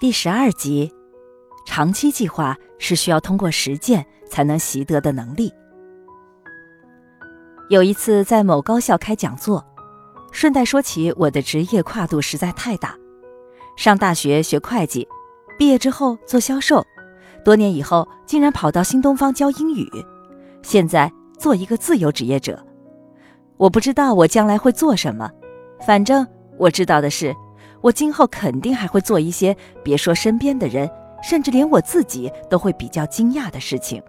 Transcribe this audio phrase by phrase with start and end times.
[0.00, 0.92] 第十二集，
[1.66, 5.52] 长期计划是需要通过实践才能习得的能力。
[7.68, 9.64] 有一次在某高校开讲座，
[10.30, 12.94] 顺带说起我的职业跨度实在太大。
[13.76, 15.08] 上大学学会计，
[15.58, 16.86] 毕业之后做销售，
[17.44, 19.90] 多年以后竟然跑到新东方教英语，
[20.62, 22.64] 现在做一个自由职业者。
[23.56, 25.28] 我不知道我将来会做什么，
[25.84, 26.24] 反正
[26.56, 27.34] 我知道的是。
[27.80, 30.90] 我今后肯定还会做一些别说身边的人，
[31.22, 34.02] 甚至连我自己都会比较惊讶的事情。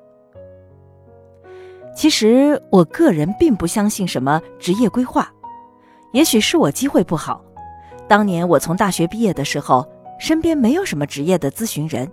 [1.96, 5.32] 其实我个人并不相信什么职业规划，
[6.14, 7.44] 也许是我机会不好。
[8.08, 9.88] 当年我从大学毕业的时候，
[10.20, 12.10] 身边没有什么职业的咨询人，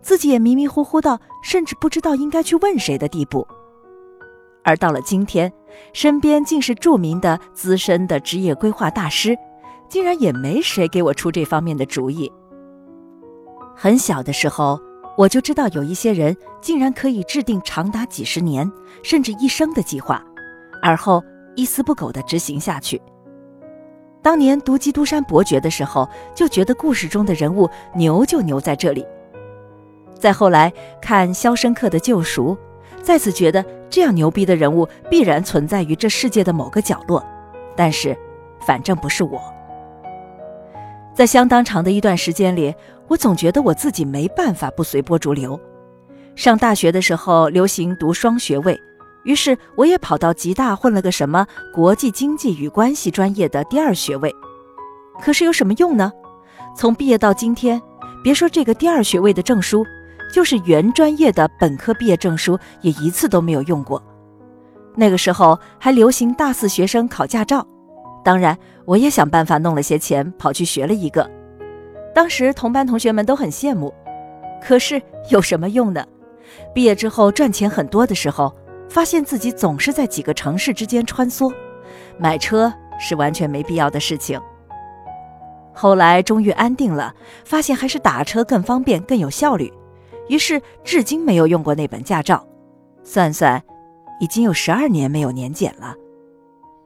[0.00, 3.46] 自己也迷迷糊糊到甚至不知道应该去问谁的地步。
[4.64, 5.52] 而到了今天，
[5.92, 9.36] 身边竟是著名的资深的职业规划大师。
[9.88, 12.30] 竟然也没谁给我出这方面的主意。
[13.74, 14.80] 很小的时候，
[15.16, 18.70] 我就知道有一些人竟然可以制定长达几十年
[19.02, 20.22] 甚至一生的计划，
[20.82, 21.22] 而后
[21.54, 23.00] 一丝不苟地执行下去。
[24.20, 29.02] 当年读《基督山伯爵》的时候，就觉得故事中的人物牛就牛在这里；
[30.18, 32.56] 再后来看《肖申克的救赎》，
[33.02, 37.24] 再次觉得这样牛逼的人物必然存在于这世界的某个角落，
[37.76, 38.16] 但是，
[38.60, 39.40] 反正不是我。
[41.18, 42.72] 在相当长的一段时间里，
[43.08, 45.58] 我总觉得我自己没办法不随波逐流。
[46.36, 48.80] 上大学的时候流行读双学位，
[49.24, 54.32] 于是我也跑到吉大混了个什么国际经济与关系专业的第二学位。
[55.20, 56.12] 可是有什么用呢？
[56.76, 57.82] 从毕业到今天，
[58.22, 59.84] 别说这个第二学位的证书，
[60.32, 64.00] 就是原专业的本科毕业证书也一次都没有用过。
[64.94, 67.66] 那个时候还流行大四学生考驾照。
[68.24, 71.28] 当然，我也想办法弄了些钱，跑去学了一个。
[72.14, 73.94] 当时同班同学们都很羡慕，
[74.60, 76.04] 可是有什么用呢？
[76.74, 78.52] 毕业之后赚钱很多的时候，
[78.88, 81.52] 发现自己总是在几个城市之间穿梭，
[82.18, 84.40] 买车是完全没必要的事情。
[85.72, 87.14] 后来终于安定了，
[87.44, 89.72] 发现还是打车更方便、更有效率，
[90.28, 92.44] 于是至今没有用过那本驾照。
[93.04, 93.62] 算算，
[94.20, 95.94] 已经有十二年没有年检了。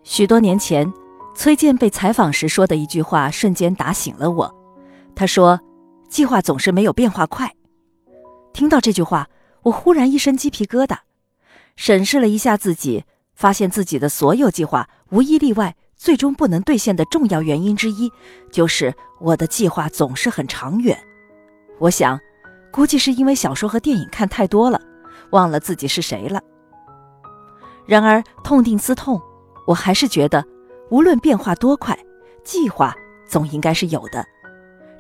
[0.03, 0.93] 许多年前。
[1.35, 4.55] 崔健被采访时说的一句话，瞬间打醒了我。
[5.15, 5.61] 他说
[6.09, 7.51] ：“计划总是没有变化快。”
[8.53, 9.29] 听到这句话，
[9.63, 10.99] 我忽然一身鸡皮疙瘩。
[11.75, 13.05] 审视了一下自己，
[13.35, 18.13] 发现自己的所有计划无一例外，最终不能兑现的重要原因之一，
[18.51, 20.97] 就是我的计划总是很长远。
[21.79, 22.21] 我想，
[22.71, 24.81] 估计是因为小说和电影看太多了，
[25.31, 26.41] 忘了自己是谁了。
[27.87, 29.21] 然而，痛定思痛，
[29.67, 30.45] 我还是觉得。
[30.93, 31.99] 无论变化多快，
[32.45, 32.95] 计划
[33.27, 34.23] 总应该是有的，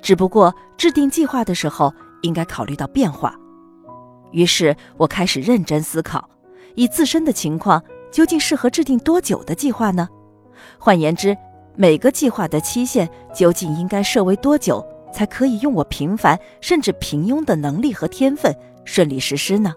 [0.00, 1.92] 只不过制定计划的时候
[2.22, 3.38] 应该考虑到变化。
[4.30, 6.26] 于是我开始认真思考，
[6.76, 10.08] 以自身的情况，究竟适合制定多久的计划呢？
[10.78, 11.36] 换言之，
[11.76, 14.82] 每个计划的期限究竟应该设为多久，
[15.12, 18.50] 才可以用我平凡甚至平庸的能力和天分
[18.86, 19.74] 顺利实施呢？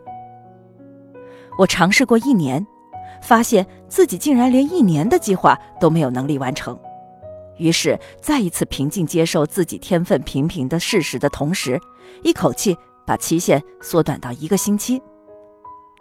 [1.58, 2.66] 我尝试过一年。
[3.22, 6.78] 发现自己竟然连一年的计划都没有能力完成，
[7.58, 11.80] 于是再一次平静接受自己天分平平的事实的同时，
[12.24, 15.02] 一口气把期限缩短到一个星期。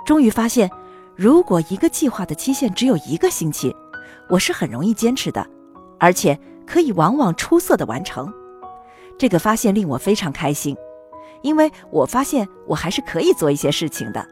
[0.04, 0.70] 终于发现，
[1.16, 3.74] 如果一个计划的期限只有一个星期，
[4.28, 5.46] 我是很容易坚持的，
[5.98, 8.32] 而且可以往往出色的完成。
[9.16, 10.76] 这个发现令我非常开心，
[11.42, 14.26] 因为我发现我还是可以做一些事情的，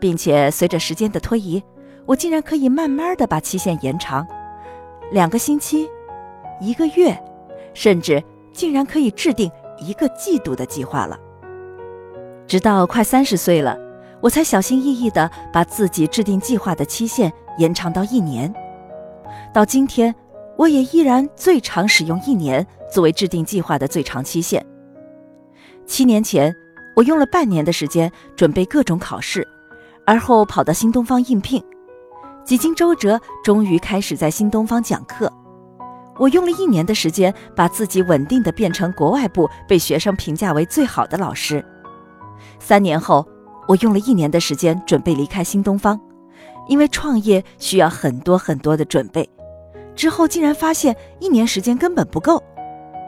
[0.00, 1.62] 并且随着时间的推移。
[2.06, 4.26] 我竟然可以慢慢的把期限延长，
[5.10, 5.88] 两个星期，
[6.60, 7.20] 一个月，
[7.74, 8.22] 甚至
[8.52, 11.18] 竟然可以制定一个季度的计划了。
[12.46, 13.76] 直到快三十岁了，
[14.20, 18.54] 我才小心翼翼的把自己制定计划的期限延长到一年。
[19.52, 20.14] 到今天，
[20.56, 24.64] 我也依然最长使用一年作为制定计划的最长期限。
[25.86, 26.54] 七年前，
[26.94, 29.46] 我用了半年的时间准备各种考试，
[30.06, 31.60] 而后跑到新东方应聘。
[32.46, 35.30] 几经周折，终于开始在新东方讲课。
[36.16, 41.62] 我用了一年的时间，把自己稳定的变成国外部被学生评价为最好的老师。
[42.60, 43.26] 三年后，
[43.66, 46.00] 我用了一年的时间准备离开新东方，
[46.68, 49.28] 因为创业需要很多很多的准备。
[49.96, 52.40] 之后竟然发现一年时间根本不够，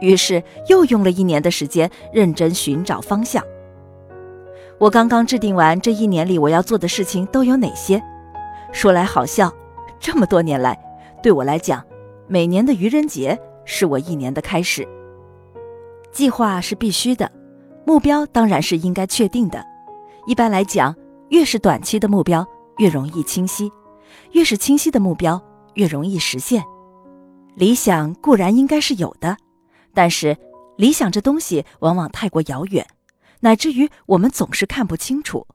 [0.00, 3.40] 于是又用了一年的时间认真寻找方向。
[4.78, 8.02] 我刚刚制定完这一年里我要做的事情都有哪些。
[8.72, 9.52] 说来好笑，
[9.98, 10.78] 这么多年来，
[11.22, 11.84] 对我来讲，
[12.26, 14.86] 每年的愚人节是我一年的开始。
[16.12, 17.30] 计划是必须的，
[17.86, 19.64] 目标当然是应该确定的。
[20.26, 20.94] 一般来讲，
[21.30, 23.70] 越是短期的目标，越容易清晰；
[24.32, 25.40] 越是清晰的目标，
[25.74, 26.62] 越容易实现。
[27.54, 29.36] 理想固然应该是有的，
[29.94, 30.36] 但是
[30.76, 32.86] 理想这东西往往太过遥远，
[33.40, 35.46] 乃至于我们总是看不清楚。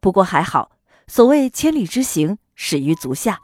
[0.00, 0.70] 不过还好，
[1.10, 3.40] 所谓千里之行，始于足下。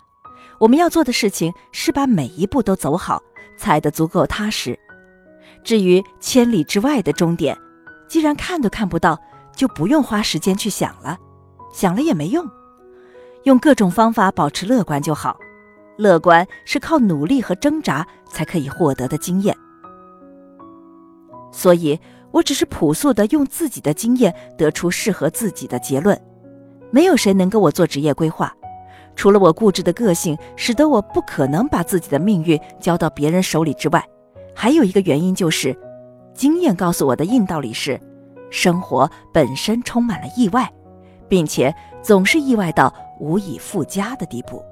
[0.61, 3.23] 我们要做的事情是把每一步都走好，
[3.57, 4.79] 踩得足够踏实。
[5.65, 7.59] 至于千里之外的终点，
[8.07, 9.19] 既然看都看不到，
[9.57, 11.19] 就不用花时间去想了，
[11.73, 12.47] 想了也没用。
[13.45, 15.37] 用各种方法保持乐观就好。
[15.97, 19.57] 乐观是靠努力和挣扎才可以获得的经验。
[21.51, 21.99] 所以，
[22.31, 26.21] 我只是朴素的用自己的经验得出适合自己的结论。
[26.95, 28.55] 没有谁能跟我做职业规划。
[29.17, 34.01] 除了我固执的个性使得我不可能把自己的命运交到别人手里之外，
[34.55, 35.77] 还有一个原因就是，
[36.35, 38.01] 经验告诉我的硬道理是，
[38.49, 40.73] 生活本身充满了意外，
[41.29, 44.63] 并且总是意外到无以复加的地步。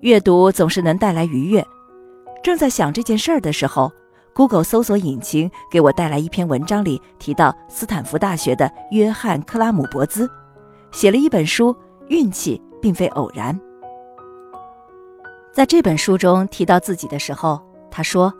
[0.00, 1.64] 阅读总是能带来愉悦。
[2.42, 3.92] 正在想这件事儿的时候
[4.34, 10.30] ，Google 搜索引擎给我带来一篇文章，里提到斯坦福大学的约翰·克拉姆伯兹。
[10.90, 11.74] 写了一本书，
[12.08, 13.58] 运气并非偶然。
[15.52, 18.32] 在这本书中提到自己的时候，他说：“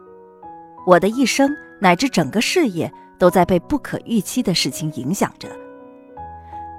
[0.87, 1.51] 我的一生
[1.81, 5.49] 乃至整个事业都在被不可预期的事情影响着。”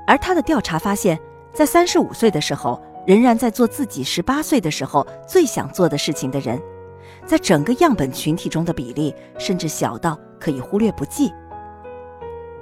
[0.06, 1.19] 而他的调查发现，
[1.54, 6.62] 在三十五岁的时候，仍然在做自己十八岁的时候最想做的事情的人，
[7.25, 11.31] 在整个样本群体中的比例甚至小到可以忽略不计。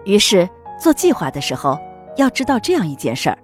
[0.06, 0.48] 于是
[0.80, 1.78] 做计划的时候。
[2.18, 3.38] 要知道这样一件事儿，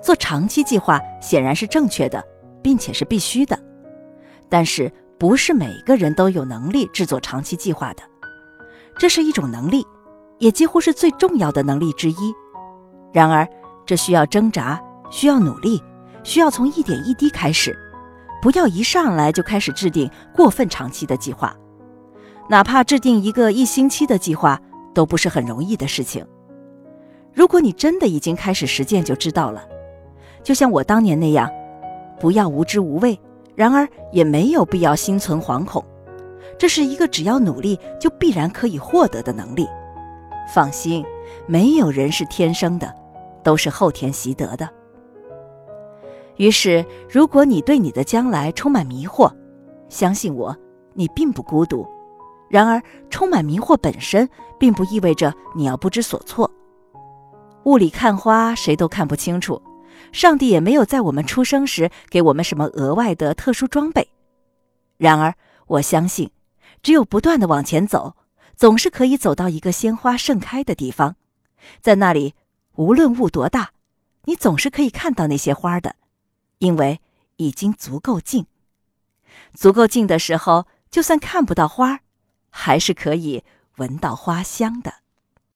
[0.00, 2.24] 做长期计划显然是正确的，
[2.62, 3.58] 并且是必须的。
[4.48, 8.02] 但是不是每个人都有能力制作长期计划的，
[8.96, 9.84] 这是一种能力，
[10.38, 12.32] 也几乎是最重要的能力之一。
[13.12, 13.44] 然而，
[13.84, 14.80] 这需要挣扎，
[15.10, 15.82] 需要努力，
[16.22, 17.76] 需要从一点一滴开始，
[18.42, 21.56] 不要一上来就开始制定过分长期的计划。
[22.50, 24.60] 哪怕制定一个一星期的计划，
[24.92, 26.26] 都不是很容易的事情。
[27.32, 29.64] 如果你真的已经开始实践，就知道了。
[30.42, 31.48] 就像我当年那样，
[32.18, 33.18] 不要无知无畏，
[33.54, 35.82] 然而也没有必要心存惶恐。
[36.58, 39.68] 这是一个只要努力就必然可以获得的能力。
[40.52, 41.04] 放心，
[41.46, 42.92] 没有人是天生的，
[43.44, 44.68] 都是后天习得的。
[46.36, 49.32] 于是，如果你对你的将来充满迷惑，
[49.88, 50.56] 相信我，
[50.94, 51.86] 你并不孤独。
[52.48, 56.50] 然而，充满迷惑本身并不意味着你要不知所措。
[57.64, 59.60] 雾里看花，谁都看不清楚。
[60.10, 64.06] 上帝也没有在我们出生时给我们什么额外的特殊装备。
[64.98, 65.34] 然而，
[65.66, 66.30] 我相信，
[66.82, 68.14] 只有不断的往前走，
[68.56, 71.16] 总是可以走到一个鲜花盛开的地方。
[71.80, 72.34] 在那里，
[72.74, 73.70] 无论雾多大，
[74.24, 75.94] 你总是可以看到那些花的，
[76.62, 77.00] 因为
[77.38, 78.46] 已经足够近。
[79.52, 82.02] 足够近的时候，就算看不到花，
[82.50, 83.42] 还是可以
[83.78, 85.01] 闻到花香的。